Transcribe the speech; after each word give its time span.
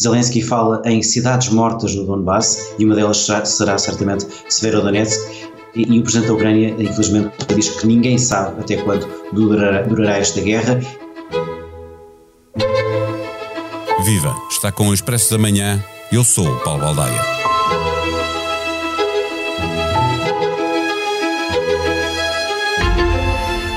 Zelensky 0.00 0.42
fala 0.42 0.82
em 0.84 1.02
cidades 1.02 1.48
mortas 1.48 1.94
no 1.94 2.04
Donbass 2.04 2.74
e 2.78 2.84
uma 2.84 2.94
delas 2.94 3.18
será, 3.18 3.44
será 3.44 3.78
certamente 3.78 4.26
Severodonetsk. 4.48 5.46
E, 5.74 5.82
e 5.82 5.98
o 5.98 6.02
presidente 6.02 6.28
da 6.28 6.34
Ucrânia, 6.34 6.74
infelizmente, 6.78 7.32
diz 7.54 7.68
que 7.70 7.86
ninguém 7.86 8.18
sabe 8.18 8.60
até 8.60 8.76
quando 8.76 9.06
durará, 9.32 9.82
durará 9.82 10.18
esta 10.18 10.40
guerra. 10.40 10.80
Viva! 14.04 14.34
Está 14.50 14.70
com 14.70 14.88
o 14.88 14.94
Expresso 14.94 15.30
da 15.32 15.38
Manhã. 15.38 15.82
Eu 16.12 16.24
sou 16.24 16.46
o 16.46 16.60
Paulo 16.60 16.80
Baldaia. 16.80 17.55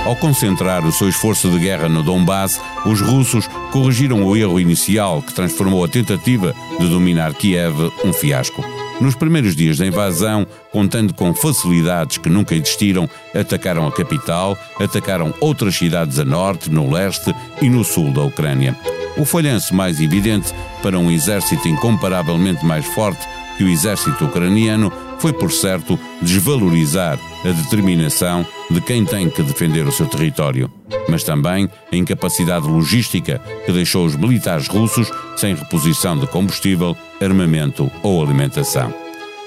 Ao 0.09 0.15
concentrar 0.15 0.83
o 0.87 0.91
seu 0.91 1.07
esforço 1.07 1.51
de 1.51 1.59
guerra 1.59 1.87
no 1.87 2.01
Donbass, 2.01 2.59
os 2.83 2.99
russos 2.99 3.47
corrigiram 3.71 4.23
o 4.23 4.35
erro 4.35 4.59
inicial 4.59 5.21
que 5.21 5.31
transformou 5.31 5.85
a 5.85 5.87
tentativa 5.87 6.55
de 6.79 6.89
dominar 6.89 7.31
Kiev 7.35 7.91
um 8.03 8.11
fiasco. 8.11 8.65
Nos 8.99 9.13
primeiros 9.13 9.55
dias 9.55 9.77
da 9.77 9.85
invasão, 9.85 10.47
contando 10.71 11.13
com 11.13 11.31
facilidades 11.31 12.17
que 12.17 12.27
nunca 12.27 12.55
existiram, 12.55 13.07
atacaram 13.35 13.85
a 13.85 13.91
capital, 13.91 14.57
atacaram 14.79 15.31
outras 15.39 15.75
cidades 15.75 16.17
a 16.17 16.25
norte, 16.25 16.71
no 16.71 16.91
leste 16.91 17.31
e 17.61 17.69
no 17.69 17.83
sul 17.83 18.11
da 18.11 18.23
Ucrânia. 18.23 18.75
O 19.15 19.25
falhanço 19.25 19.75
mais 19.75 20.01
evidente 20.01 20.51
para 20.81 20.97
um 20.97 21.11
exército 21.11 21.67
incomparavelmente 21.67 22.65
mais 22.65 22.83
forte 22.87 23.23
que 23.59 23.63
o 23.63 23.69
exército 23.69 24.25
ucraniano 24.25 24.91
foi, 25.19 25.33
por 25.33 25.51
certo, 25.51 25.99
desvalorizar 26.21 27.19
a 27.43 27.49
determinação 27.49 28.45
de 28.69 28.81
quem 28.81 29.05
tem 29.05 29.29
que 29.29 29.43
defender 29.43 29.85
o 29.87 29.91
seu 29.91 30.07
território, 30.07 30.71
mas 31.07 31.23
também 31.23 31.69
a 31.91 31.95
incapacidade 31.95 32.67
logística 32.67 33.41
que 33.65 33.71
deixou 33.71 34.05
os 34.05 34.15
militares 34.15 34.67
russos 34.67 35.11
sem 35.35 35.53
reposição 35.53 36.17
de 36.17 36.27
combustível, 36.27 36.95
armamento 37.21 37.91
ou 38.01 38.23
alimentação. 38.23 38.93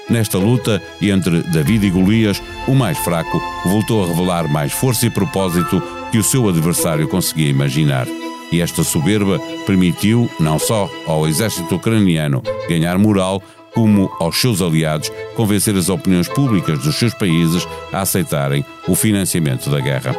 Nesta 0.09 0.37
luta 0.37 0.81
entre 1.01 1.41
David 1.43 1.87
e 1.87 1.89
Golias, 1.89 2.41
o 2.67 2.75
mais 2.75 2.97
fraco 2.97 3.41
voltou 3.65 4.03
a 4.03 4.07
revelar 4.07 4.47
mais 4.49 4.73
força 4.73 5.05
e 5.05 5.09
propósito 5.09 5.81
que 6.11 6.17
o 6.17 6.23
seu 6.23 6.47
adversário 6.49 7.07
conseguia 7.07 7.49
imaginar. 7.49 8.05
E 8.51 8.61
esta 8.61 8.83
soberba 8.83 9.39
permitiu, 9.65 10.29
não 10.39 10.59
só 10.59 10.89
ao 11.07 11.27
exército 11.27 11.75
ucraniano 11.75 12.43
ganhar 12.67 12.97
moral, 12.99 13.41
como 13.73 14.11
aos 14.19 14.39
seus 14.39 14.61
aliados 14.61 15.11
convencer 15.35 15.75
as 15.75 15.89
opiniões 15.89 16.27
públicas 16.27 16.79
dos 16.79 16.95
seus 16.95 17.13
países 17.13 17.67
a 17.91 18.01
aceitarem 18.01 18.65
o 18.87 18.95
financiamento 18.95 19.69
da 19.69 19.79
guerra. 19.79 20.15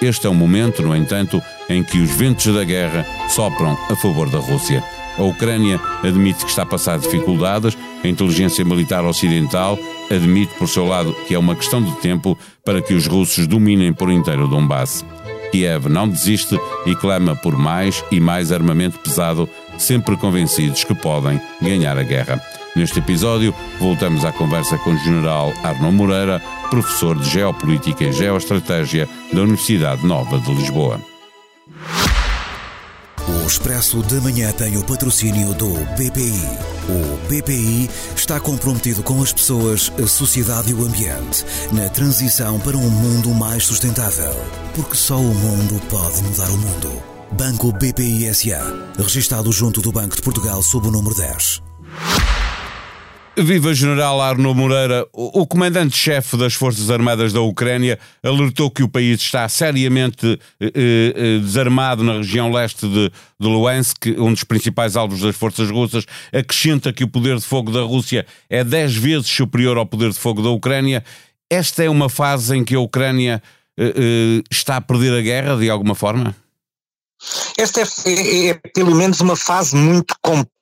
Este 0.00 0.26
é 0.26 0.30
um 0.30 0.34
momento, 0.34 0.82
no 0.82 0.94
entanto, 0.94 1.42
em 1.68 1.82
que 1.82 1.98
os 1.98 2.10
ventos 2.10 2.52
da 2.54 2.62
guerra 2.62 3.04
sopram 3.28 3.76
a 3.90 3.96
favor 3.96 4.30
da 4.30 4.38
Rússia. 4.38 4.82
A 5.16 5.22
Ucrânia 5.22 5.80
admite 6.04 6.44
que 6.44 6.50
está 6.50 6.62
a 6.62 6.66
passar 6.66 6.98
dificuldades, 6.98 7.76
a 8.04 8.06
inteligência 8.06 8.64
militar 8.64 9.04
ocidental 9.04 9.76
admite, 10.08 10.54
por 10.54 10.68
seu 10.68 10.86
lado, 10.86 11.14
que 11.26 11.34
é 11.34 11.38
uma 11.38 11.56
questão 11.56 11.82
de 11.82 11.90
tempo 11.96 12.38
para 12.64 12.80
que 12.80 12.94
os 12.94 13.08
russos 13.08 13.48
dominem 13.48 13.92
por 13.92 14.10
inteiro 14.10 14.44
o 14.44 14.48
Donbass. 14.48 15.04
Kiev 15.50 15.88
não 15.88 16.08
desiste 16.08 16.58
e 16.86 16.94
clama 16.94 17.34
por 17.34 17.56
mais 17.56 18.04
e 18.10 18.20
mais 18.20 18.52
armamento 18.52 18.98
pesado, 18.98 19.48
sempre 19.76 20.16
convencidos 20.16 20.84
que 20.84 20.94
podem 20.94 21.40
ganhar 21.60 21.98
a 21.98 22.02
guerra. 22.02 22.40
Neste 22.76 22.98
episódio, 22.98 23.54
voltamos 23.78 24.24
à 24.24 24.32
conversa 24.32 24.78
com 24.78 24.90
o 24.90 24.98
general 24.98 25.52
Arno 25.62 25.90
Moreira, 25.90 26.40
professor 26.70 27.18
de 27.18 27.28
Geopolítica 27.28 28.04
e 28.04 28.12
Geoestratégia 28.12 29.08
da 29.32 29.42
Universidade 29.42 30.06
Nova 30.06 30.38
de 30.38 30.54
Lisboa. 30.54 31.00
O 33.26 33.46
Expresso 33.46 34.02
da 34.02 34.20
Manhã 34.20 34.52
tem 34.52 34.76
o 34.76 34.84
patrocínio 34.84 35.52
do 35.54 35.68
BPI. 35.96 36.58
O 36.88 37.28
BPI 37.28 37.90
está 38.14 38.38
comprometido 38.38 39.02
com 39.02 39.22
as 39.22 39.32
pessoas, 39.32 39.92
a 40.02 40.06
sociedade 40.06 40.70
e 40.70 40.74
o 40.74 40.84
ambiente 40.84 41.44
na 41.72 41.88
transição 41.88 42.58
para 42.60 42.76
um 42.76 42.88
mundo 42.88 43.30
mais 43.30 43.64
sustentável. 43.66 44.34
Porque 44.74 44.94
só 44.94 45.18
o 45.18 45.34
mundo 45.34 45.80
pode 45.88 46.22
mudar 46.22 46.48
o 46.48 46.58
mundo. 46.58 47.02
Banco 47.32 47.72
BPI 47.72 48.32
SA. 48.34 48.60
Registado 48.98 49.52
junto 49.52 49.82
do 49.82 49.92
Banco 49.92 50.16
de 50.16 50.22
Portugal 50.22 50.62
sob 50.62 50.88
o 50.88 50.90
número 50.90 51.14
10. 51.14 51.67
Viva 53.42 53.72
General 53.72 54.20
Arno 54.20 54.52
Moreira, 54.52 55.06
o 55.12 55.46
comandante-chefe 55.46 56.36
das 56.36 56.54
Forças 56.54 56.90
Armadas 56.90 57.32
da 57.32 57.40
Ucrânia 57.40 57.98
alertou 58.22 58.70
que 58.70 58.82
o 58.82 58.88
país 58.88 59.20
está 59.20 59.48
seriamente 59.48 60.38
eh, 60.60 60.72
eh, 60.74 61.38
desarmado 61.38 62.02
na 62.02 62.14
região 62.14 62.50
leste 62.50 62.88
de, 62.88 63.10
de 63.38 63.46
Luhansk, 63.46 64.06
um 64.18 64.32
dos 64.32 64.42
principais 64.42 64.96
alvos 64.96 65.20
das 65.20 65.36
forças 65.36 65.70
russas. 65.70 66.04
Acrescenta 66.32 66.92
que 66.92 67.04
o 67.04 67.08
poder 67.08 67.36
de 67.36 67.44
fogo 67.44 67.70
da 67.70 67.82
Rússia 67.82 68.26
é 68.50 68.64
10 68.64 68.96
vezes 68.96 69.28
superior 69.28 69.78
ao 69.78 69.86
poder 69.86 70.10
de 70.10 70.18
fogo 70.18 70.42
da 70.42 70.50
Ucrânia. 70.50 71.04
Esta 71.48 71.84
é 71.84 71.88
uma 71.88 72.08
fase 72.08 72.56
em 72.56 72.64
que 72.64 72.74
a 72.74 72.80
Ucrânia 72.80 73.40
eh, 73.78 73.94
eh 73.96 74.42
está 74.50 74.76
a 74.76 74.80
perder 74.80 75.16
a 75.16 75.22
guerra, 75.22 75.56
de 75.56 75.70
alguma 75.70 75.94
forma? 75.94 76.34
Esta 77.56 77.80
é, 77.80 77.84
é, 78.06 78.48
é, 78.48 78.54
pelo 78.74 78.94
menos 78.94 79.20
uma 79.20 79.36
fase 79.36 79.76
muito 79.76 80.14
complexa 80.22 80.57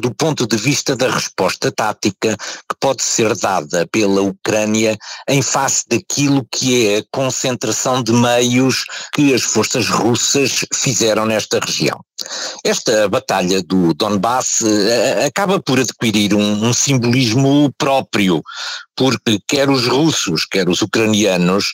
do 0.00 0.14
ponto 0.14 0.46
de 0.46 0.56
vista 0.56 0.94
da 0.94 1.10
resposta 1.10 1.72
tática 1.72 2.36
que 2.36 2.76
pode 2.78 3.02
ser 3.02 3.34
dada 3.36 3.86
pela 3.90 4.20
Ucrânia 4.20 4.98
em 5.28 5.40
face 5.40 5.84
daquilo 5.88 6.46
que 6.50 6.86
é 6.86 6.98
a 6.98 7.04
concentração 7.10 8.02
de 8.02 8.12
meios 8.12 8.84
que 9.12 9.32
as 9.32 9.42
forças 9.42 9.88
russas 9.88 10.64
fizeram 10.74 11.24
nesta 11.24 11.58
região. 11.58 11.98
Esta 12.62 13.08
batalha 13.08 13.62
do 13.62 13.94
Donbass 13.94 14.60
uh, 14.60 15.26
acaba 15.26 15.58
por 15.58 15.80
adquirir 15.80 16.34
um, 16.34 16.66
um 16.66 16.72
simbolismo 16.72 17.72
próprio, 17.78 18.42
porque 18.94 19.40
quer 19.48 19.70
os 19.70 19.86
russos, 19.86 20.44
quer 20.44 20.68
os 20.68 20.82
ucranianos 20.82 21.72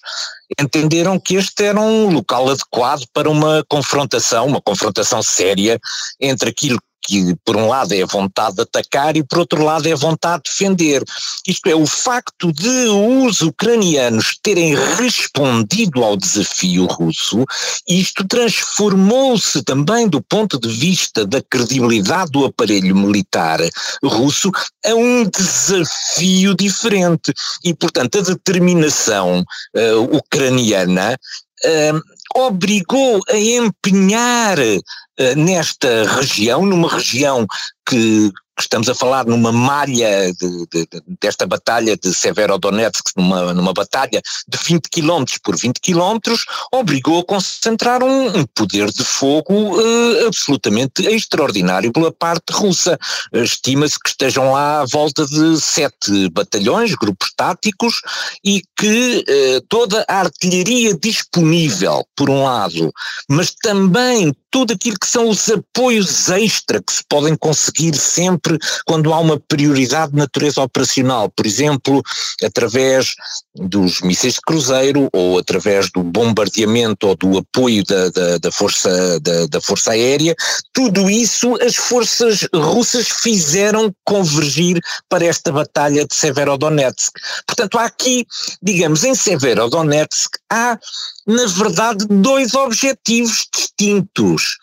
entenderam 0.61 1.19
que 1.19 1.35
este 1.35 1.65
era 1.65 1.81
um 1.81 2.09
local 2.09 2.49
adequado 2.49 3.05
para 3.13 3.29
uma 3.29 3.65
confrontação, 3.69 4.47
uma 4.47 4.63
confrontação 4.63 5.23
séria 5.23 5.81
entre 6.21 6.51
aquilo 6.51 6.79
que 7.07 7.37
por 7.45 7.57
um 7.57 7.69
lado 7.69 7.93
é 7.93 8.03
a 8.03 8.07
vontade 8.07 8.57
de 8.57 8.63
atacar 8.63 9.17
e 9.17 9.23
por 9.23 9.39
outro 9.39 9.63
lado 9.63 9.87
é 9.87 9.93
a 9.93 9.97
vontade 9.97 10.43
de 10.45 10.51
defender. 10.51 11.03
Isto 11.47 11.69
é, 11.69 11.75
o 11.75 11.87
facto 11.87 12.53
de 12.53 12.89
os 12.89 13.41
ucranianos 13.41 14.39
terem 14.43 14.75
respondido 14.97 16.03
ao 16.03 16.17
desafio 16.17 16.87
russo, 16.87 17.45
isto 17.89 18.27
transformou-se 18.27 19.63
também 19.63 20.09
do 20.09 20.21
ponto 20.21 20.59
de 20.59 20.69
vista 20.69 21.25
da 21.25 21.41
credibilidade 21.43 22.33
do 22.33 22.45
aparelho 22.45 22.97
militar 22.97 23.61
russo 24.03 24.51
a 24.85 24.95
um 24.95 25.25
desafio 25.29 26.55
diferente. 26.55 27.33
E, 27.65 27.75
portanto, 27.75 28.19
a 28.19 28.23
determinação 28.23 29.45
uh, 29.77 30.17
ucraniana 30.17 31.19
uh, 31.65 32.01
obrigou 32.37 33.21
a 33.29 33.37
empenhar 33.37 34.59
uh, 34.59 35.35
nesta 35.37 36.05
região, 36.05 36.65
numa 36.65 36.89
região 36.89 37.47
que 37.89 38.31
estamos 38.59 38.89
a 38.89 38.95
falar 38.95 39.27
numa 39.27 39.53
malha 39.53 40.33
de, 40.33 40.67
de, 40.73 40.89
desta 41.21 41.47
batalha 41.47 41.97
de 41.97 42.15
Severodonetsk, 42.15 43.11
numa, 43.17 43.53
numa 43.53 43.73
batalha 43.73 44.23
de 44.49 44.59
20 44.59 44.89
km 44.89 45.25
por 45.43 45.57
20 45.57 45.81
km, 45.81 46.35
obrigou 46.73 47.21
a 47.21 47.25
concentrar 47.25 48.03
um, 48.03 48.39
um 48.39 48.47
poder 48.55 48.91
de 48.91 49.05
fogo 49.05 49.79
uh, 49.79 50.27
absolutamente 50.27 51.07
extraordinário 51.07 51.93
pela 51.93 52.13
parte 52.13 52.53
russa. 52.53 52.99
Estima-se 53.33 53.99
que 53.99 54.11
estejam 54.11 54.53
lá 54.53 54.81
à 54.81 54.85
volta 54.87 55.27
de 55.27 55.61
sete 55.61 56.29
batalhões, 56.31 56.95
grupos 56.95 57.33
táticos, 57.37 58.01
e 58.45 58.63
que 58.77 59.25
uh, 59.29 59.61
toda 59.69 60.05
a 60.09 60.21
artilharia 60.21 60.97
disponível, 60.97 62.07
por 62.17 62.31
um 62.31 62.45
lado, 62.45 62.93
mas 63.29 63.55
também 63.63 64.33
tudo 64.51 64.73
aquilo 64.73 64.99
que 64.99 65.07
são 65.07 65.29
os 65.29 65.51
apoios 65.51 66.31
extra 66.31 66.83
que 66.83 66.93
se 66.93 67.05
podem 67.07 67.37
conseguir 67.37 67.95
sempre 67.95 68.46
quando 68.85 69.13
há 69.13 69.19
uma 69.19 69.39
prioridade 69.39 70.13
de 70.13 70.19
natureza 70.19 70.63
operacional, 70.63 71.31
por 71.31 71.47
exemplo, 71.47 72.03
através 72.43 73.15
dos 73.55 74.01
mísseis 74.01 74.35
de 74.35 74.41
cruzeiro 74.41 75.09
ou 75.13 75.39
através 75.39 75.91
do 75.91 76.03
bombardeamento 76.03 77.09
ou 77.09 77.17
do 77.17 77.39
apoio 77.39 77.85
da, 77.85 78.11
da, 78.11 78.39
da 78.39 78.53
força, 78.53 79.21
da, 79.21 79.47
da, 79.47 79.61
força 79.61 79.93
aérea, 79.93 80.35
tudo 80.73 81.09
isso 81.09 81.57
as 81.63 81.77
forças 81.77 82.47
russas 82.55 83.09
fizeram 83.09 83.95
convergir 84.05 84.81
para 85.09 85.25
esta 85.25 85.51
batalha 85.51 86.07
de 86.07 86.15
Severodonetsk. 86.15 87.13
Portanto, 87.47 87.79
há 87.79 87.85
aqui, 87.85 88.27
digamos, 88.63 89.05
em 89.05 89.15
Severodonetsk 89.15 90.37
há, 90.51 90.79
na 91.27 91.47
verdade, 91.47 92.07
dois 92.09 92.55
objetivos 92.55 93.47
distintos. 93.55 94.59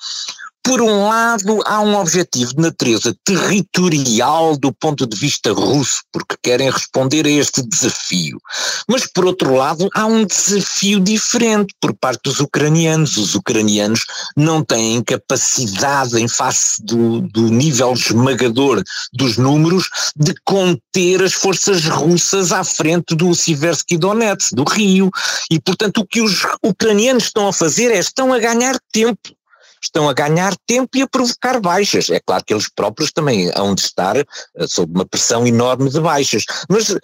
Por 0.63 0.81
um 0.81 1.07
lado, 1.09 1.59
há 1.65 1.81
um 1.81 1.95
objetivo 1.95 2.55
de 2.55 2.61
natureza 2.61 3.13
territorial 3.25 4.55
do 4.55 4.71
ponto 4.71 5.05
de 5.05 5.17
vista 5.17 5.51
russo, 5.51 6.01
porque 6.11 6.37
querem 6.41 6.69
responder 6.69 7.27
a 7.27 7.29
este 7.29 7.61
desafio. 7.61 8.39
Mas, 8.87 9.05
por 9.05 9.25
outro 9.25 9.53
lado, 9.53 9.89
há 9.93 10.05
um 10.05 10.25
desafio 10.25 11.01
diferente 11.01 11.75
por 11.81 11.93
parte 11.93 12.21
dos 12.23 12.39
ucranianos. 12.39 13.17
Os 13.17 13.35
ucranianos 13.35 14.05
não 14.37 14.63
têm 14.63 15.03
capacidade, 15.03 16.17
em 16.17 16.29
face 16.29 16.81
do, 16.81 17.21
do 17.21 17.49
nível 17.49 17.91
esmagador 17.91 18.81
dos 19.11 19.37
números, 19.37 19.89
de 20.15 20.33
conter 20.45 21.21
as 21.21 21.33
forças 21.33 21.83
russas 21.85 22.53
à 22.53 22.63
frente 22.63 23.15
do 23.15 23.35
Siversky 23.35 23.97
Donetsk, 23.97 24.55
do 24.55 24.63
Rio. 24.63 25.11
E, 25.51 25.59
portanto, 25.59 25.97
o 25.99 26.07
que 26.07 26.21
os 26.21 26.43
ucranianos 26.63 27.25
estão 27.25 27.49
a 27.49 27.53
fazer 27.53 27.91
é 27.91 27.99
estão 27.99 28.31
a 28.31 28.39
ganhar 28.39 28.77
tempo 28.93 29.19
estão 29.85 30.09
a 30.09 30.13
ganhar 30.13 30.55
tempo 30.67 30.97
e 30.97 31.01
a 31.01 31.07
provocar 31.07 31.59
baixas. 31.59 32.09
É 32.09 32.19
claro 32.19 32.43
que 32.45 32.53
eles 32.53 32.69
próprios 32.69 33.11
também 33.11 33.51
hão 33.55 33.75
de 33.75 33.81
estar 33.81 34.17
uh, 34.17 34.67
sob 34.67 34.91
uma 34.93 35.05
pressão 35.05 35.45
enorme 35.45 35.89
de 35.89 35.99
baixas. 35.99 36.45
Mas 36.69 36.95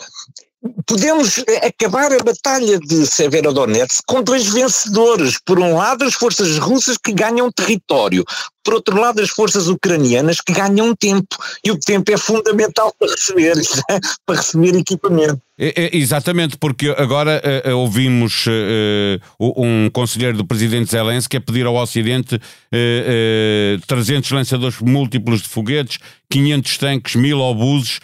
podemos 0.86 1.44
acabar 1.64 2.12
a 2.12 2.24
batalha 2.24 2.80
de 2.80 3.06
Severodonetsk 3.06 4.04
com 4.06 4.22
dois 4.22 4.48
vencedores. 4.48 5.40
Por 5.46 5.60
um 5.60 5.76
lado, 5.76 6.04
as 6.04 6.14
forças 6.14 6.58
russas 6.58 6.98
que 6.98 7.14
ganham 7.14 7.52
território. 7.52 8.24
Por 8.70 8.76
outro 8.76 9.02
lado, 9.02 9.20
as 9.20 9.32
forças 9.32 9.68
ucranianas 9.68 10.42
que 10.42 10.54
ganham 10.54 10.96
tempo. 10.96 11.36
E 11.64 11.72
o 11.72 11.80
tempo 11.80 12.12
é 12.12 12.18
fundamental 12.18 12.94
para 13.00 13.10
receber, 13.10 13.56
para 14.28 14.36
receber 14.36 14.76
equipamento. 14.76 15.42
É, 15.62 15.74
é, 15.76 15.98
exatamente, 15.98 16.56
porque 16.58 16.96
agora 16.98 17.42
uh, 17.66 17.76
ouvimos 17.76 18.46
uh, 18.48 19.20
um 19.40 19.90
conselheiro 19.90 20.38
do 20.38 20.46
presidente 20.46 20.90
Zelensky 20.90 21.36
a 21.36 21.42
pedir 21.42 21.66
ao 21.66 21.76
Ocidente 21.76 22.36
uh, 22.36 23.86
300 23.86 24.32
lançadores 24.32 24.80
múltiplos 24.80 25.42
de 25.42 25.50
foguetes, 25.50 25.98
500 26.30 26.78
tanques, 26.78 27.16
1000 27.16 27.38
obuses, 27.40 28.00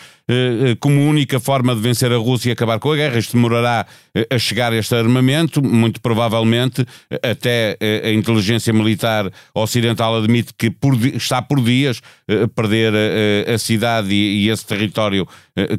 como 0.79 1.07
única 1.07 1.39
forma 1.39 1.75
de 1.75 1.81
vencer 1.81 2.11
a 2.11 2.17
Rússia 2.17 2.49
e 2.49 2.51
acabar 2.51 2.79
com 2.79 2.91
a 2.91 2.95
guerra. 2.95 3.19
Isto 3.19 3.33
demorará 3.33 3.85
a 4.27 4.39
chegar 4.39 4.73
este 4.73 4.95
armamento, 4.95 5.61
muito 5.61 6.01
provavelmente 6.01 6.83
até 7.21 7.77
a 8.03 8.09
inteligência 8.09 8.73
militar 8.73 9.31
ocidental 9.53 10.15
admite 10.15 10.54
que 10.57 10.69
por, 10.69 10.95
está 11.05 11.41
por 11.41 11.61
dias 11.61 12.01
a 12.27 12.47
perder 12.47 12.93
a, 12.95 13.53
a 13.53 13.57
cidade 13.57 14.13
e, 14.13 14.49
esse 14.49 14.65
território 14.65 15.27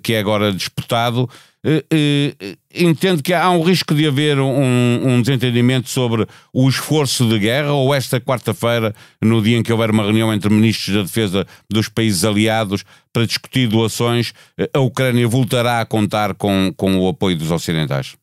que 0.02 0.14
é 0.14 0.18
agora 0.18 0.52
disputado. 0.52 1.28
Eh, 1.68 1.84
eh, 1.90 2.56
entendo 2.72 3.20
que 3.20 3.34
há 3.34 3.50
um 3.50 3.60
risco 3.60 3.92
de 3.92 4.06
haver 4.06 4.38
um, 4.38 5.08
um, 5.08 5.20
desentendimento 5.20 5.90
sobre 5.90 6.24
o 6.52 6.68
esforço 6.68 7.28
de 7.28 7.40
guerra 7.40 7.72
ou 7.72 7.92
esta 7.92 8.20
quarta-feira, 8.20 8.94
no 9.20 9.42
dia 9.42 9.56
em 9.56 9.64
que 9.64 9.72
houver 9.72 9.90
uma 9.90 10.04
reunião 10.04 10.32
entre 10.32 10.48
ministros 10.48 10.94
da 10.94 11.02
defesa 11.02 11.44
dos 11.68 11.88
países 11.88 12.24
aliados 12.24 12.84
para 13.12 13.26
discutir 13.26 13.66
doações, 13.68 14.32
a 14.72 14.78
Ucrânia 14.78 15.26
voltará 15.26 15.80
a 15.80 15.86
contar 15.86 16.34
com, 16.34 16.72
com 16.76 17.00
o 17.00 17.08
apoio 17.08 17.36
dos 17.36 17.50
ocidentais? 17.50 18.14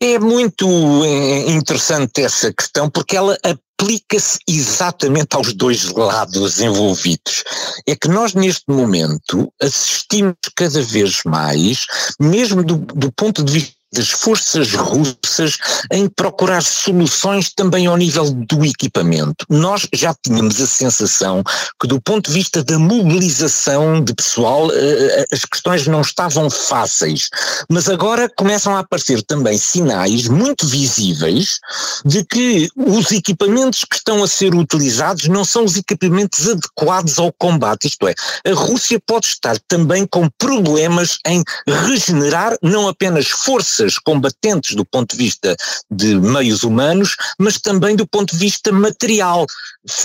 É 0.00 0.18
muito 0.18 0.66
eh, 1.04 1.52
interessante 1.52 2.22
essa 2.22 2.52
questão 2.52 2.90
porque 2.90 3.16
ela 3.16 3.38
aplica-se 3.82 4.38
exatamente 4.48 5.34
aos 5.34 5.52
dois 5.52 5.90
lados 5.90 6.60
envolvidos. 6.60 7.42
É 7.86 7.96
que 7.96 8.08
nós, 8.08 8.32
neste 8.32 8.64
momento, 8.68 9.52
assistimos 9.60 10.36
cada 10.54 10.80
vez 10.82 11.20
mais, 11.24 11.84
mesmo 12.20 12.62
do, 12.62 12.76
do 12.76 13.10
ponto 13.12 13.42
de 13.42 13.52
vista 13.52 13.81
das 13.92 14.10
forças 14.10 14.72
russas 14.72 15.58
em 15.90 16.08
procurar 16.08 16.62
soluções 16.62 17.52
também 17.54 17.86
ao 17.86 17.96
nível 17.96 18.30
do 18.30 18.64
equipamento. 18.64 19.44
Nós 19.48 19.86
já 19.92 20.14
tínhamos 20.24 20.60
a 20.60 20.66
sensação 20.66 21.42
que, 21.80 21.86
do 21.86 22.00
ponto 22.00 22.28
de 22.28 22.34
vista 22.34 22.64
da 22.64 22.78
mobilização 22.78 24.02
de 24.02 24.14
pessoal, 24.14 24.70
eh, 24.72 24.76
eh, 24.76 25.26
as 25.32 25.44
questões 25.44 25.86
não 25.86 26.00
estavam 26.00 26.48
fáceis, 26.48 27.28
mas 27.68 27.88
agora 27.88 28.30
começam 28.36 28.74
a 28.74 28.80
aparecer 28.80 29.22
também 29.22 29.58
sinais 29.58 30.26
muito 30.26 30.66
visíveis 30.66 31.58
de 32.04 32.24
que 32.24 32.70
os 32.76 33.10
equipamentos 33.10 33.84
que 33.84 33.96
estão 33.96 34.22
a 34.22 34.28
ser 34.28 34.54
utilizados 34.54 35.28
não 35.28 35.44
são 35.44 35.64
os 35.64 35.76
equipamentos 35.76 36.48
adequados 36.48 37.18
ao 37.18 37.32
combate. 37.32 37.88
Isto 37.88 38.08
é, 38.08 38.14
a 38.46 38.54
Rússia 38.54 39.00
pode 39.04 39.26
estar 39.26 39.58
também 39.68 40.06
com 40.06 40.28
problemas 40.38 41.18
em 41.26 41.42
regenerar 41.66 42.56
não 42.62 42.88
apenas 42.88 43.28
forças 43.28 43.81
forças 43.82 43.98
combatentes 43.98 44.74
do 44.74 44.84
ponto 44.84 45.16
de 45.16 45.24
vista 45.24 45.56
de 45.90 46.14
meios 46.14 46.62
humanos, 46.62 47.16
mas 47.38 47.60
também 47.60 47.96
do 47.96 48.06
ponto 48.06 48.32
de 48.32 48.38
vista 48.38 48.70
material, 48.72 49.46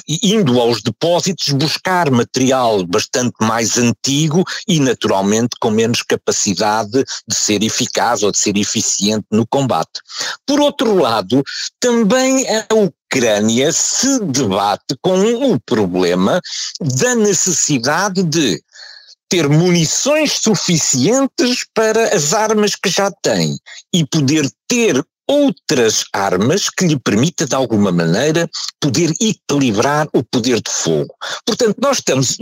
indo 0.08 0.60
aos 0.60 0.82
depósitos 0.82 1.50
buscar 1.50 2.10
material 2.10 2.86
bastante 2.86 3.36
mais 3.42 3.78
antigo 3.78 4.44
e 4.68 4.80
naturalmente 4.80 5.56
com 5.60 5.70
menos 5.70 6.02
capacidade 6.02 7.04
de 7.28 7.36
ser 7.36 7.64
eficaz 7.64 8.24
ou 8.24 8.32
de 8.32 8.38
ser 8.38 8.58
eficiente 8.58 9.26
no 9.32 9.46
combate. 9.46 10.02
Por 10.46 10.60
outro 10.60 10.96
lado, 10.96 11.44
também 11.80 12.46
a 12.50 12.74
Ucrânia 12.74 13.72
se 13.72 14.20
debate 14.26 14.98
com 15.02 15.18
o 15.52 15.60
problema 15.60 16.42
da 16.82 17.16
necessidade 17.16 18.24
de 18.24 18.62
ter 19.30 19.48
munições 19.50 20.34
suficientes 20.34 21.66
para 21.74 22.16
as 22.16 22.34
armas 22.34 22.76
que 22.76 22.90
já 22.90 23.12
tem 23.22 23.58
e 23.94 24.06
poder 24.06 24.50
ter 24.68 25.04
outras 25.28 26.06
armas 26.14 26.70
que 26.70 26.88
lhe 26.88 26.98
permita 26.98 27.46
de 27.46 27.54
alguma 27.54 27.92
maneira 27.92 28.50
poder 28.80 29.12
equilibrar 29.20 30.08
o 30.14 30.24
poder 30.24 30.62
de 30.62 30.72
fogo. 30.72 31.14
Portanto, 31.46 31.76
nós 31.82 31.98
estamos 31.98 32.38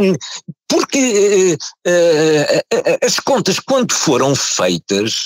porque 0.68 1.58
uh, 1.88 2.78
uh, 2.78 2.98
as 3.04 3.20
contas 3.20 3.60
quando 3.60 3.92
foram 3.92 4.36
feitas, 4.36 5.26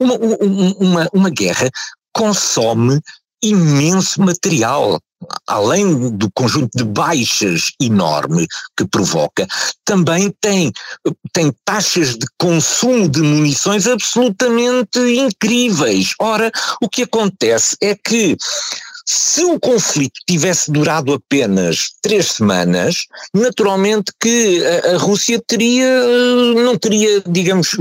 uma, 0.00 0.14
uma, 0.14 1.08
uma 1.12 1.30
guerra 1.30 1.68
consome 2.14 3.00
imenso 3.42 4.20
material 4.20 4.98
além 5.46 6.10
do 6.10 6.30
conjunto 6.32 6.76
de 6.76 6.84
baixas 6.84 7.72
enorme 7.80 8.46
que 8.76 8.86
provoca, 8.86 9.46
também 9.84 10.32
tem, 10.40 10.72
tem 11.32 11.52
taxas 11.64 12.16
de 12.16 12.26
consumo 12.38 13.08
de 13.08 13.22
munições 13.22 13.86
absolutamente 13.86 14.98
incríveis. 14.98 16.12
Ora, 16.20 16.50
o 16.82 16.88
que 16.88 17.02
acontece 17.02 17.76
é 17.80 17.94
que 17.94 18.36
se 19.08 19.44
o 19.44 19.60
conflito 19.60 20.20
tivesse 20.28 20.70
durado 20.72 21.14
apenas 21.14 21.92
três 22.02 22.32
semanas, 22.32 23.06
naturalmente 23.32 24.10
que 24.20 24.60
a, 24.64 24.94
a 24.94 24.98
Rússia 24.98 25.40
teria, 25.46 25.88
não 26.56 26.76
teria, 26.76 27.22
digamos, 27.24 27.76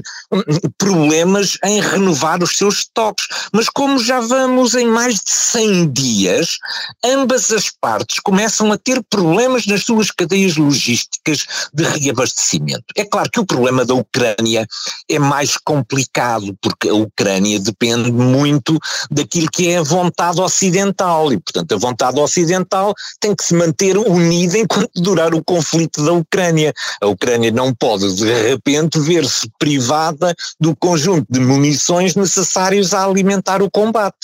problemas 0.77 1.57
em 1.63 1.81
renovar 1.81 2.43
os 2.43 2.55
seus 2.55 2.79
estoques. 2.79 3.27
Mas 3.51 3.67
como 3.69 3.97
já 3.97 4.19
vamos 4.19 4.75
em 4.75 4.85
mais 4.85 5.15
de 5.15 5.31
100 5.31 5.91
dias, 5.91 6.57
ambas 7.03 7.51
as 7.51 7.71
partes 7.71 8.19
começam 8.19 8.71
a 8.71 8.77
ter 8.77 9.01
problemas 9.09 9.65
nas 9.65 9.83
suas 9.83 10.11
cadeias 10.11 10.57
logísticas 10.57 11.45
de 11.73 11.83
reabastecimento. 11.83 12.85
É 12.95 13.03
claro 13.03 13.31
que 13.31 13.39
o 13.39 13.45
problema 13.45 13.83
da 13.83 13.95
Ucrânia 13.95 14.67
é 15.09 15.17
mais 15.17 15.57
complicado, 15.57 16.55
porque 16.61 16.89
a 16.89 16.93
Ucrânia 16.93 17.59
depende 17.59 18.11
muito 18.11 18.77
daquilo 19.09 19.49
que 19.51 19.69
é 19.69 19.77
a 19.77 19.83
vontade 19.83 20.39
ocidental 20.39 21.14
e, 21.31 21.39
portanto, 21.39 21.73
a 21.73 21.77
vontade 21.77 22.19
ocidental 22.19 22.93
tem 23.19 23.35
que 23.35 23.43
se 23.43 23.53
manter 23.53 23.97
unida 23.97 24.57
enquanto 24.57 24.91
durar 24.95 25.33
o 25.33 25.43
conflito 25.43 26.03
da 26.03 26.13
Ucrânia. 26.13 26.73
A 27.01 27.07
Ucrânia 27.07 27.51
não 27.51 27.73
pode, 27.73 28.15
de 28.15 28.49
repente, 28.49 28.99
ver-se 28.99 29.49
privada 29.59 30.33
do 30.59 30.75
conjunto 30.75 31.25
de 31.29 31.39
munições 31.39 32.15
necessários 32.15 32.93
a 32.93 33.05
alimentar 33.05 33.61
o 33.61 33.71
combate. 33.71 34.17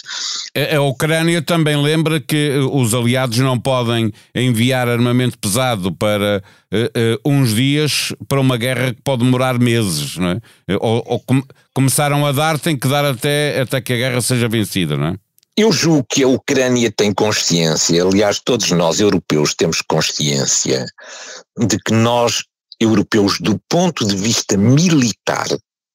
A, 0.75 0.81
Ucrânia 0.81 1.41
também 1.41 1.81
lembra 1.81 2.19
que 2.19 2.57
os 2.71 2.93
aliados 2.93 3.37
não 3.37 3.59
podem 3.59 4.11
enviar 4.35 4.87
armamento 4.87 5.37
pesado 5.37 5.91
para 5.93 6.43
uh, 6.71 6.77
uh, 6.77 7.31
uns 7.31 7.53
dias 7.55 8.13
para 8.27 8.41
uma 8.41 8.57
guerra 8.57 8.93
que 8.93 9.01
pode 9.01 9.23
demorar 9.23 9.59
meses, 9.59 10.17
não 10.17 10.29
é? 10.29 10.41
Ou, 10.79 11.03
ou 11.05 11.19
com, 11.19 11.41
começaram 11.73 12.25
a 12.25 12.31
dar, 12.31 12.59
tem 12.59 12.77
que 12.77 12.87
dar 12.87 13.05
até, 13.05 13.61
até 13.61 13.81
que 13.81 13.93
a 13.93 13.97
guerra 13.97 14.21
seja 14.21 14.47
vencida, 14.47 14.97
não 14.97 15.07
é? 15.07 15.15
Eu 15.57 15.71
julgo 15.71 16.05
que 16.09 16.23
a 16.23 16.27
Ucrânia 16.27 16.91
tem 16.91 17.13
consciência, 17.13 18.03
aliás, 18.03 18.39
todos 18.39 18.71
nós 18.71 18.99
europeus 18.99 19.53
temos 19.53 19.81
consciência 19.81 20.85
de 21.57 21.77
que 21.77 21.93
nós, 21.93 22.43
europeus, 22.79 23.37
do 23.39 23.59
ponto 23.69 24.07
de 24.07 24.15
vista 24.15 24.55
militar, 24.57 25.47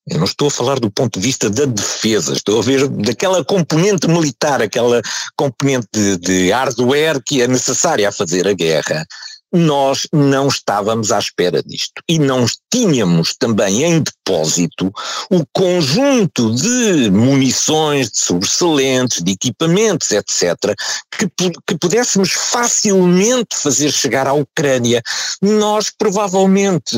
eu 0.08 0.18
não 0.18 0.24
estou 0.24 0.48
a 0.48 0.50
falar 0.50 0.78
do 0.78 0.90
ponto 0.90 1.18
de 1.18 1.26
vista 1.26 1.50
da 1.50 1.64
defesa, 1.64 2.32
estou 2.32 2.60
a 2.60 2.62
ver 2.62 2.86
daquela 2.88 3.44
componente 3.44 4.06
militar, 4.06 4.62
aquela 4.62 5.02
componente 5.36 5.88
de, 5.92 6.16
de 6.18 6.50
hardware 6.52 7.20
que 7.24 7.42
é 7.42 7.48
necessária 7.48 8.08
a 8.08 8.12
fazer 8.12 8.46
a 8.46 8.52
guerra. 8.52 9.04
Nós 9.52 10.06
não 10.12 10.48
estávamos 10.48 11.12
à 11.12 11.18
espera 11.18 11.62
disto 11.62 12.02
e 12.08 12.18
não 12.18 12.46
tínhamos 12.70 13.34
também 13.38 13.84
em 13.84 14.02
depósito 14.02 14.92
o 15.30 15.44
conjunto 15.52 16.54
de 16.54 17.10
munições, 17.10 18.10
de 18.10 18.18
sobressalentes, 18.18 19.22
de 19.22 19.32
equipamentos, 19.32 20.10
etc., 20.10 20.74
que, 21.10 21.28
que 21.66 21.78
pudéssemos 21.78 22.32
facilmente 22.32 23.56
fazer 23.56 23.90
chegar 23.90 24.26
à 24.26 24.32
Ucrânia. 24.32 25.02
Nós 25.40 25.90
provavelmente 25.90 26.96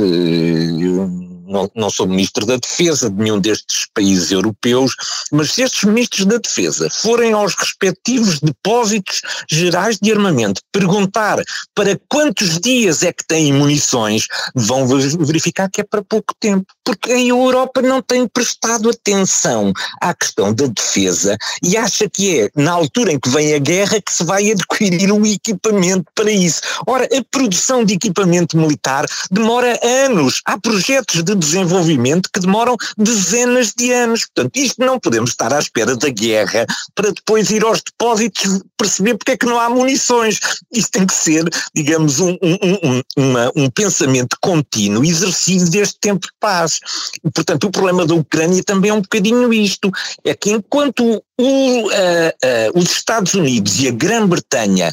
não, 1.49 1.71
não 1.75 1.91
sou 1.91 2.07
ministro 2.07 2.45
da 2.47 2.57
Defesa 2.57 3.11
de 3.11 3.17
nenhum 3.17 3.41
destes 3.41 3.87
países 3.95 4.31
europeus, 4.31 4.95
mas 5.33 5.53
se 5.53 5.63
estes 5.63 5.85
ministros 5.85 6.27
da 6.27 6.37
Defesa 6.37 6.89
forem 6.91 7.33
aos 7.33 7.55
respectivos 7.55 8.39
depósitos 8.41 9.21
gerais 9.51 9.99
de 10.01 10.13
armamento 10.13 10.61
perguntar 10.73 11.43
para 11.75 11.99
quantos 12.09 12.59
dias 12.61 13.03
é 13.03 13.13
que 13.13 13.27
têm 13.27 13.53
munições, 13.53 14.27
vão 14.55 14.87
verificar 14.87 15.69
que 15.71 15.81
é 15.81 15.85
para 15.85 16.03
pouco 16.03 16.35
tempo, 16.39 16.67
porque 16.89 17.13
a 17.13 17.21
Europa 17.21 17.83
não 17.83 18.01
tem 18.01 18.27
prestado 18.27 18.89
atenção 18.89 19.75
à 20.01 20.15
questão 20.15 20.55
da 20.55 20.67
defesa 20.69 21.37
e 21.63 21.77
acha 21.77 22.09
que 22.09 22.41
é 22.41 22.51
na 22.57 22.73
altura 22.73 23.13
em 23.13 23.21
que 23.21 23.29
vem 23.29 23.53
a 23.53 23.59
guerra 23.59 24.01
que 24.01 24.11
se 24.11 24.25
vai 24.25 24.51
adquirir 24.51 25.13
o 25.13 25.27
equipamento 25.27 26.07
para 26.15 26.33
isso. 26.33 26.63
Ora, 26.87 27.05
a 27.05 27.25
produção 27.31 27.85
de 27.85 27.93
equipamento 27.93 28.57
militar 28.57 29.05
demora 29.31 29.79
anos. 30.07 30.41
Há 30.47 30.59
projetos 30.59 31.23
de 31.23 31.35
desenvolvimento 31.35 32.31
que 32.33 32.41
demoram 32.41 32.75
dezenas 32.97 33.75
de 33.77 33.93
anos. 33.93 34.25
Portanto, 34.25 34.57
isto 34.57 34.83
não 34.83 34.99
podemos 34.99 35.29
estar 35.29 35.53
à 35.53 35.59
espera 35.59 35.95
da 35.95 36.09
guerra 36.09 36.65
para 36.95 37.13
depois 37.13 37.51
ir 37.51 37.65
aos 37.65 37.83
depósitos 37.83 38.63
perceber 38.79 39.17
porque 39.17 39.33
é 39.33 39.37
que 39.37 39.45
não 39.45 39.59
há 39.59 39.69
munições. 39.69 40.39
Isto 40.73 40.93
tem 40.93 41.07
que 41.07 41.15
ser, 41.15 41.45
digamos, 41.75 42.21
um, 42.21 42.39
um, 42.43 42.79
um, 42.83 43.03
uma, 43.17 43.53
um 43.55 43.69
pensamento 43.69 44.37
contínuo, 44.41 45.05
exercido 45.05 45.69
deste 45.69 45.99
tempo 46.01 46.27
de 46.27 46.33
paz. 46.41 46.78
E, 47.25 47.31
portanto, 47.31 47.65
o 47.65 47.71
problema 47.71 48.07
da 48.07 48.15
Ucrânia 48.15 48.63
também 48.65 48.91
é 48.91 48.95
um 48.95 49.01
bocadinho 49.01 49.53
isto, 49.53 49.91
é 50.25 50.35
que 50.35 50.51
enquanto 50.51 51.23
o, 51.39 51.43
uh, 51.45 51.89
uh, 51.89 52.79
os 52.79 52.91
Estados 52.91 53.35
Unidos 53.35 53.81
e 53.81 53.89
a 53.89 53.93
Grã-Bretanha 53.93 54.93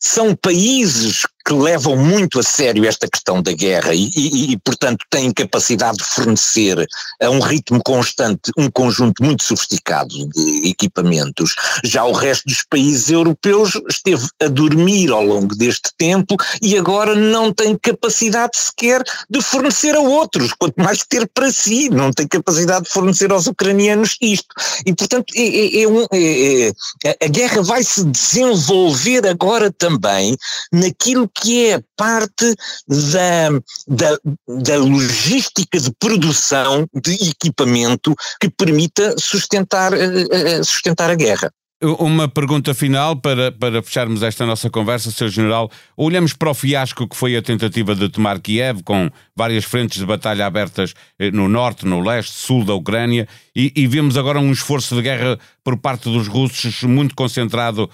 são 0.00 0.34
países 0.34 1.22
que 1.44 1.52
levam 1.52 1.96
muito 1.96 2.38
a 2.38 2.42
sério 2.42 2.84
esta 2.84 3.08
questão 3.08 3.42
da 3.42 3.52
guerra 3.52 3.94
e, 3.94 4.10
e, 4.16 4.52
e, 4.52 4.58
portanto, 4.58 5.04
têm 5.10 5.32
capacidade 5.32 5.98
de 5.98 6.04
fornecer 6.04 6.86
a 7.20 7.30
um 7.30 7.40
ritmo 7.40 7.82
constante 7.82 8.50
um 8.56 8.70
conjunto 8.70 9.22
muito 9.22 9.44
sofisticado 9.44 10.14
de 10.28 10.68
equipamentos. 10.68 11.54
Já 11.84 12.04
o 12.04 12.12
resto 12.12 12.44
dos 12.46 12.62
países 12.62 13.10
europeus 13.10 13.72
esteve 13.88 14.26
a 14.40 14.48
dormir 14.48 15.10
ao 15.10 15.24
longo 15.24 15.54
deste 15.54 15.90
tempo 15.96 16.36
e 16.60 16.76
agora 16.76 17.14
não 17.14 17.52
tem 17.52 17.76
capacidade 17.76 18.56
sequer 18.56 19.02
de 19.28 19.40
fornecer 19.42 19.94
a 19.94 20.00
outros, 20.00 20.52
quanto 20.52 20.76
mais 20.76 21.04
ter 21.04 21.28
para 21.28 21.50
si, 21.50 21.88
não 21.88 22.12
tem 22.12 22.26
capacidade 22.26 22.84
de 22.84 22.90
fornecer 22.90 23.32
aos 23.32 23.46
ucranianos 23.46 24.16
isto. 24.20 24.54
E, 24.86 24.94
portanto, 24.94 25.32
é, 25.34 25.42
é, 25.42 25.82
é 25.82 25.88
um, 25.88 26.06
é, 26.12 26.72
é 27.04 27.24
a 27.24 27.28
guerra 27.28 27.62
vai 27.62 27.82
se 27.82 28.04
desenvolver 28.04 29.26
agora 29.26 29.72
também 29.72 30.36
naquilo 30.72 31.28
que 31.34 31.70
é 31.70 31.82
parte 31.96 32.54
da, 32.86 33.50
da, 33.88 34.18
da 34.48 34.76
logística 34.78 35.78
de 35.78 35.92
produção 35.98 36.86
de 36.94 37.12
equipamento 37.30 38.14
que 38.40 38.50
permita 38.50 39.14
sustentar, 39.18 39.92
eh, 39.92 40.26
eh, 40.30 40.62
sustentar 40.62 41.10
a 41.10 41.14
guerra. 41.14 41.50
Uma 41.98 42.28
pergunta 42.28 42.72
final 42.74 43.16
para, 43.16 43.50
para 43.50 43.82
fecharmos 43.82 44.22
esta 44.22 44.46
nossa 44.46 44.70
conversa, 44.70 45.10
Sr. 45.10 45.28
General. 45.28 45.68
Olhamos 45.96 46.32
para 46.32 46.48
o 46.48 46.54
fiasco 46.54 47.08
que 47.08 47.16
foi 47.16 47.34
a 47.36 47.42
tentativa 47.42 47.92
de 47.92 48.08
tomar 48.08 48.38
Kiev, 48.38 48.84
com 48.84 49.10
várias 49.34 49.64
frentes 49.64 49.98
de 49.98 50.06
batalha 50.06 50.46
abertas 50.46 50.94
eh, 51.18 51.32
no 51.32 51.48
norte, 51.48 51.84
no 51.84 52.00
leste, 52.00 52.34
sul 52.34 52.64
da 52.64 52.72
Ucrânia, 52.72 53.26
e, 53.56 53.72
e 53.74 53.88
vemos 53.88 54.16
agora 54.16 54.38
um 54.38 54.52
esforço 54.52 54.94
de 54.94 55.02
guerra 55.02 55.36
por 55.64 55.76
parte 55.76 56.04
dos 56.04 56.28
russos 56.28 56.84
muito 56.84 57.16
concentrado 57.16 57.90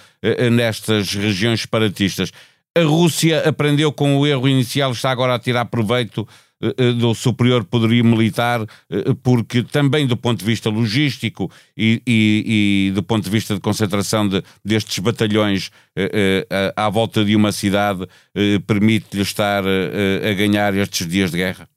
nestas 0.51 1.15
regiões 1.15 1.63
separatistas. 1.63 2.31
A 2.79 2.85
Rússia 2.85 3.49
aprendeu 3.49 3.91
com 3.93 4.17
o 4.17 4.25
erro 4.25 4.49
inicial, 4.49 4.93
está 4.93 5.11
agora 5.11 5.35
a 5.35 5.39
tirar 5.39 5.65
proveito 5.65 6.29
eh, 6.63 6.75
eh, 6.79 6.93
do 6.93 7.13
superior 7.13 7.65
poderio 7.65 8.05
militar, 8.05 8.65
eh, 8.89 9.15
porque 9.21 9.65
também 9.65 10.07
do 10.07 10.17
ponto 10.17 10.39
de 10.39 10.45
vista 10.45 10.71
logístico 10.71 11.51
e, 11.77 12.01
e, 12.07 12.89
e 12.89 12.93
do 12.93 13.03
ponto 13.03 13.25
de 13.25 13.31
vista 13.31 13.53
de 13.53 13.61
concentração 13.61 14.29
de, 14.29 14.45
destes 14.65 15.01
batalhões 15.01 15.73
à 16.77 16.89
volta 16.89 17.25
de 17.25 17.35
uma 17.35 17.51
cidade, 17.51 18.07
permite-lhe 18.65 19.23
estar 19.23 19.65
a 19.65 20.33
ganhar 20.35 20.73
estes 20.77 21.09
dias 21.09 21.33
de 21.33 21.39
guerra? 21.39 21.69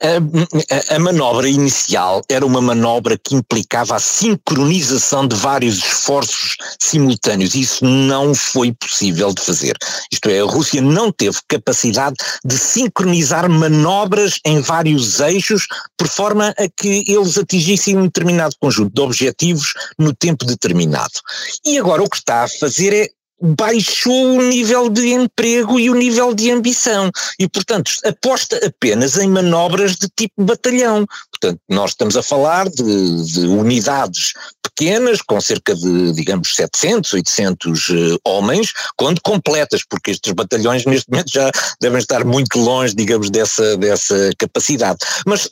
A, 0.00 0.94
a, 0.94 0.98
manobra 0.98 1.48
inicial 1.48 2.22
era 2.28 2.44
uma 2.44 2.60
manobra 2.60 3.18
que 3.18 3.34
implicava 3.34 3.96
a 3.96 4.00
sincronização 4.00 5.26
de 5.26 5.36
vários 5.36 5.78
esforços 5.78 6.56
simultâneos. 6.78 7.54
Isso 7.54 7.84
não 7.84 8.34
foi 8.34 8.72
possível 8.72 9.32
de 9.32 9.42
fazer. 9.42 9.76
Isto 10.10 10.30
é, 10.30 10.40
a 10.40 10.44
Rússia 10.44 10.80
não 10.80 11.12
teve 11.12 11.38
capacidade 11.48 12.16
de 12.44 12.56
sincronizar 12.56 13.48
manobras 13.48 14.38
em 14.44 14.60
vários 14.60 15.20
eixos 15.20 15.66
por 15.96 16.08
forma 16.08 16.54
a 16.58 16.68
que 16.68 17.04
eles 17.06 17.36
atingissem 17.36 17.96
um 17.96 18.04
determinado 18.04 18.54
conjunto 18.60 18.94
de 18.94 19.00
objetivos 19.00 19.74
no 19.98 20.14
tempo 20.14 20.44
determinado. 20.44 21.20
E 21.64 21.78
agora 21.78 22.02
o 22.02 22.08
que 22.08 22.16
está 22.16 22.44
a 22.44 22.48
fazer 22.48 22.92
é 22.92 23.08
baixou 23.40 24.38
o 24.38 24.42
nível 24.42 24.88
de 24.90 25.08
emprego 25.12 25.80
e 25.80 25.88
o 25.88 25.94
nível 25.94 26.34
de 26.34 26.50
ambição 26.50 27.10
e, 27.38 27.48
portanto, 27.48 27.92
aposta 28.04 28.60
apenas 28.64 29.16
em 29.16 29.28
manobras 29.28 29.96
de 29.96 30.08
tipo 30.14 30.44
batalhão. 30.44 31.06
Portanto, 31.30 31.60
nós 31.68 31.90
estamos 31.90 32.16
a 32.16 32.22
falar 32.22 32.68
de, 32.68 33.24
de 33.32 33.40
unidades 33.46 34.34
pequenas, 34.62 35.22
com 35.22 35.40
cerca 35.40 35.74
de, 35.74 36.12
digamos, 36.12 36.54
700, 36.54 37.12
800 37.14 37.88
uh, 37.88 38.18
homens, 38.24 38.72
quando 38.96 39.20
completas, 39.22 39.82
porque 39.88 40.10
estes 40.10 40.32
batalhões 40.32 40.84
neste 40.84 41.10
momento 41.10 41.32
já 41.32 41.50
devem 41.80 41.98
estar 41.98 42.24
muito 42.24 42.58
longe, 42.58 42.94
digamos, 42.94 43.30
dessa, 43.30 43.76
dessa 43.76 44.30
capacidade. 44.38 44.98
Mas 45.26 45.48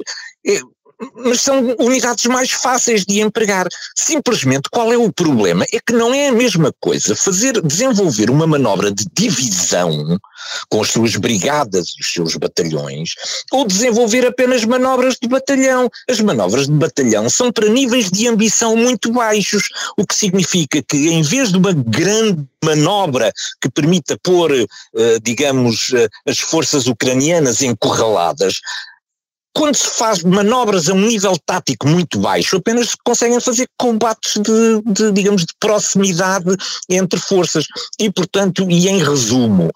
eh, 0.46 0.60
mas 1.14 1.40
são 1.40 1.74
unidades 1.78 2.26
mais 2.26 2.50
fáceis 2.50 3.04
de 3.04 3.20
empregar. 3.20 3.66
Simplesmente 3.94 4.68
qual 4.70 4.92
é 4.92 4.96
o 4.96 5.12
problema? 5.12 5.64
É 5.72 5.78
que 5.84 5.92
não 5.92 6.12
é 6.12 6.28
a 6.28 6.32
mesma 6.32 6.72
coisa 6.80 7.14
fazer, 7.14 7.60
desenvolver 7.62 8.30
uma 8.30 8.46
manobra 8.46 8.90
de 8.90 9.06
divisão 9.12 10.18
com 10.68 10.80
as 10.80 10.90
suas 10.90 11.16
brigadas 11.16 11.94
e 11.96 12.00
os 12.00 12.12
seus 12.12 12.36
batalhões, 12.36 13.10
ou 13.52 13.66
desenvolver 13.66 14.26
apenas 14.26 14.64
manobras 14.64 15.16
de 15.20 15.28
batalhão. 15.28 15.88
As 16.08 16.20
manobras 16.20 16.66
de 16.66 16.72
batalhão 16.72 17.28
são 17.28 17.52
para 17.52 17.68
níveis 17.68 18.10
de 18.10 18.26
ambição 18.26 18.76
muito 18.76 19.12
baixos, 19.12 19.68
o 19.96 20.06
que 20.06 20.14
significa 20.14 20.82
que 20.82 21.08
em 21.08 21.22
vez 21.22 21.50
de 21.50 21.58
uma 21.58 21.72
grande 21.72 22.44
manobra 22.64 23.32
que 23.60 23.70
permita 23.70 24.18
pôr, 24.22 24.52
eh, 24.52 24.66
digamos, 25.22 25.92
eh, 25.94 26.08
as 26.26 26.38
forças 26.38 26.86
ucranianas 26.86 27.62
encurraladas, 27.62 28.60
quando 29.54 29.74
se 29.74 29.88
faz 29.88 30.22
manobras 30.22 30.88
a 30.88 30.94
um 30.94 31.06
nível 31.06 31.36
tático 31.44 31.88
muito 31.88 32.18
baixo, 32.18 32.56
apenas 32.56 32.90
se 32.90 32.96
conseguem 33.04 33.40
fazer 33.40 33.66
combates 33.76 34.34
de, 34.34 34.82
de, 34.92 35.12
digamos, 35.12 35.42
de 35.42 35.52
proximidade 35.58 36.56
entre 36.88 37.18
forças. 37.18 37.66
E, 37.98 38.10
portanto, 38.10 38.66
e 38.70 38.88
em 38.88 39.02
resumo, 39.02 39.70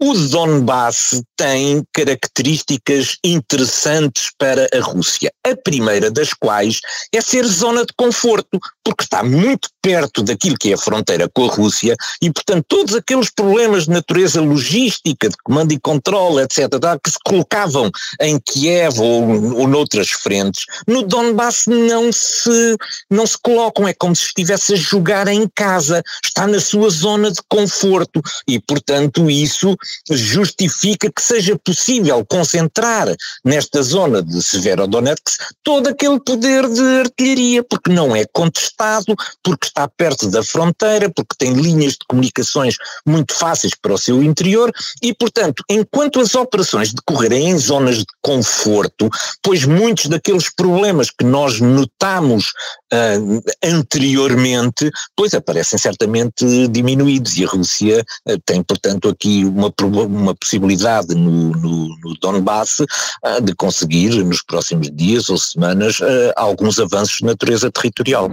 o 0.00 0.14
Donbass 0.14 1.22
tem 1.36 1.82
características 1.92 3.16
interessantes 3.22 4.30
para 4.38 4.68
a 4.72 4.80
Rússia. 4.80 5.30
A 5.46 5.54
primeira 5.56 6.10
das 6.10 6.32
quais 6.32 6.80
é 7.12 7.20
ser 7.20 7.44
zona 7.44 7.84
de 7.84 7.92
conforto, 7.96 8.58
porque 8.84 9.04
está 9.04 9.22
muito 9.22 9.68
perto 9.82 10.22
daquilo 10.22 10.56
que 10.58 10.70
é 10.70 10.74
a 10.74 10.78
fronteira 10.78 11.28
com 11.32 11.44
a 11.44 11.52
Rússia 11.52 11.94
e, 12.20 12.32
portanto, 12.32 12.64
todos 12.68 12.94
aqueles 12.94 13.30
problemas 13.30 13.84
de 13.84 13.90
natureza 13.90 14.40
logística, 14.40 15.28
de 15.28 15.36
comando 15.44 15.72
e 15.72 15.80
controle, 15.80 16.42
etc., 16.42 16.68
que 17.02 17.10
se 17.10 17.18
colocavam 17.24 17.90
em 18.20 18.38
Kiev 18.38 18.98
ou 19.00 19.15
ou, 19.22 19.68
noutras 19.68 20.10
frentes, 20.10 20.64
no 20.86 21.02
Donbass 21.02 21.64
não 21.66 22.12
se, 22.12 22.76
não 23.10 23.26
se 23.26 23.36
colocam, 23.38 23.86
é 23.86 23.94
como 23.94 24.14
se 24.14 24.26
estivesse 24.26 24.74
a 24.74 24.76
jogar 24.76 25.28
em 25.28 25.48
casa, 25.54 26.02
está 26.24 26.46
na 26.46 26.60
sua 26.60 26.90
zona 26.90 27.30
de 27.30 27.40
conforto. 27.48 28.20
E, 28.48 28.58
portanto, 28.60 29.30
isso 29.30 29.76
justifica 30.10 31.10
que 31.10 31.22
seja 31.22 31.58
possível 31.58 32.24
concentrar 32.26 33.08
nesta 33.44 33.82
zona 33.82 34.22
de 34.22 34.42
Severodonetsk 34.42 35.26
todo 35.62 35.88
aquele 35.88 36.20
poder 36.20 36.68
de 36.68 37.00
artilharia, 37.00 37.62
porque 37.62 37.90
não 37.90 38.14
é 38.14 38.24
contestado, 38.32 39.14
porque 39.42 39.66
está 39.66 39.88
perto 39.88 40.28
da 40.28 40.42
fronteira, 40.42 41.10
porque 41.10 41.34
tem 41.38 41.52
linhas 41.52 41.92
de 41.92 42.06
comunicações 42.08 42.76
muito 43.04 43.34
fáceis 43.34 43.74
para 43.74 43.94
o 43.94 43.98
seu 43.98 44.22
interior 44.22 44.72
e, 45.02 45.14
portanto, 45.14 45.62
enquanto 45.68 46.20
as 46.20 46.34
operações 46.34 46.92
decorrerem 46.92 47.50
em 47.50 47.58
zonas 47.58 47.98
de 47.98 48.06
conforto, 48.22 49.05
pois 49.42 49.64
muitos 49.64 50.06
daqueles 50.06 50.48
problemas 50.54 51.10
que 51.10 51.24
nós 51.24 51.60
notamos 51.60 52.52
uh, 52.92 53.42
anteriormente, 53.64 54.90
pois 55.16 55.34
aparecem 55.34 55.78
certamente 55.78 56.68
diminuídos 56.68 57.36
e 57.36 57.44
a 57.44 57.48
Rússia 57.48 58.04
uh, 58.28 58.38
tem, 58.44 58.62
portanto, 58.62 59.08
aqui 59.08 59.44
uma, 59.44 59.72
uma 60.06 60.34
possibilidade 60.34 61.14
no, 61.14 61.50
no, 61.52 61.88
no 61.98 62.16
Donbass 62.20 62.80
uh, 62.80 63.40
de 63.42 63.54
conseguir 63.54 64.24
nos 64.24 64.42
próximos 64.42 64.90
dias 64.92 65.28
ou 65.28 65.38
semanas 65.38 65.98
alguns 66.36 66.78
avanços 66.78 67.18
de 67.18 67.24
natureza 67.24 67.70
territorial. 67.70 68.30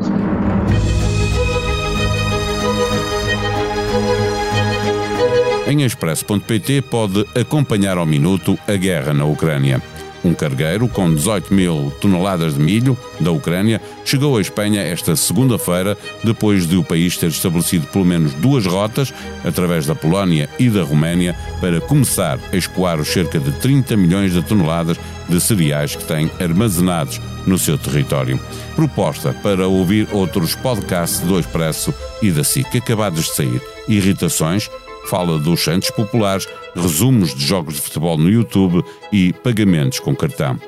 Em 5.65 5.81
expresso.pt 5.81 6.81
pode 6.83 7.25
acompanhar 7.33 7.97
ao 7.97 8.05
minuto 8.05 8.59
a 8.67 8.75
guerra 8.75 9.13
na 9.13 9.25
Ucrânia. 9.25 9.81
Um 10.23 10.33
cargueiro 10.33 10.87
com 10.87 11.13
18 11.13 11.53
mil 11.53 11.91
toneladas 11.99 12.55
de 12.55 12.61
milho 12.61 12.97
da 13.19 13.31
Ucrânia 13.31 13.81
chegou 14.05 14.37
à 14.37 14.41
Espanha 14.41 14.81
esta 14.81 15.15
segunda-feira, 15.15 15.97
depois 16.23 16.67
de 16.67 16.77
o 16.77 16.83
país 16.83 17.17
ter 17.17 17.27
estabelecido 17.27 17.87
pelo 17.87 18.05
menos 18.05 18.33
duas 18.35 18.65
rotas, 18.65 19.13
através 19.43 19.85
da 19.85 19.95
Polónia 19.95 20.49
e 20.57 20.69
da 20.69 20.83
Roménia, 20.83 21.35
para 21.59 21.81
começar 21.81 22.39
a 22.51 22.55
escoar 22.55 22.99
os 22.99 23.07
cerca 23.07 23.39
de 23.39 23.51
30 23.53 23.97
milhões 23.97 24.31
de 24.31 24.41
toneladas 24.41 24.97
de 25.27 25.39
cereais 25.39 25.95
que 25.95 26.03
tem 26.05 26.29
armazenados 26.39 27.19
no 27.45 27.57
seu 27.57 27.77
território. 27.77 28.39
Proposta 28.75 29.33
para 29.43 29.67
ouvir 29.67 30.07
outros 30.11 30.55
podcasts 30.55 31.19
do 31.19 31.39
Expresso 31.39 31.93
e 32.21 32.31
da 32.31 32.43
SIC 32.43 32.77
acabados 32.77 33.25
de 33.25 33.35
sair. 33.35 33.61
Irritações, 33.87 34.69
fala 35.09 35.37
dos 35.39 35.63
Santos 35.63 35.91
Populares, 35.91 36.47
resumos 36.75 37.33
de 37.33 37.45
jogos 37.45 37.75
de 37.75 37.81
futebol 37.81 38.17
no 38.17 38.29
YouTube 38.29 38.83
e 39.11 39.33
pagamentos 39.33 39.99
com 39.99 40.15
cartão. 40.15 40.59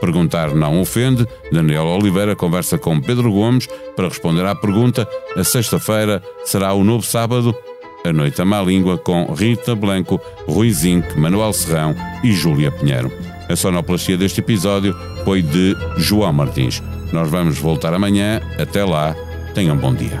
Perguntar 0.00 0.54
não 0.54 0.80
ofende. 0.80 1.26
Daniel 1.50 1.86
Oliveira 1.86 2.36
conversa 2.36 2.76
com 2.76 3.00
Pedro 3.00 3.32
Gomes 3.32 3.66
para 3.96 4.08
responder 4.08 4.44
à 4.44 4.54
pergunta: 4.54 5.08
a 5.36 5.44
sexta-feira 5.44 6.22
será 6.44 6.72
o 6.74 6.84
novo 6.84 7.04
sábado? 7.04 7.54
A 8.04 8.12
Noite 8.12 8.42
à 8.42 8.44
Má 8.44 8.60
Língua 8.60 8.98
com 8.98 9.32
Rita 9.32 9.74
Blanco, 9.74 10.20
Rui 10.46 10.70
Zinc, 10.70 11.18
Manuel 11.18 11.54
Serrão 11.54 11.94
e 12.22 12.32
Júlia 12.32 12.70
Pinheiro. 12.70 13.10
A 13.48 13.56
sonoplastia 13.56 14.16
deste 14.16 14.40
episódio 14.40 14.94
foi 15.24 15.40
de 15.40 15.74
João 15.96 16.32
Martins. 16.32 16.82
Nós 17.12 17.30
vamos 17.30 17.58
voltar 17.58 17.94
amanhã. 17.94 18.42
Até 18.58 18.84
lá, 18.84 19.16
tenham 19.54 19.76
um 19.76 19.78
bom 19.78 19.94
dia. 19.94 20.20